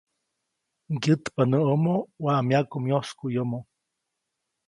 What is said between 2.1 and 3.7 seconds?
waʼa myaku myoskuʼyomo-.